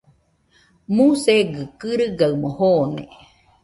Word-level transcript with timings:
Musegɨ 0.95 1.61
kɨrigamo 1.79 2.47
jone. 2.57 3.03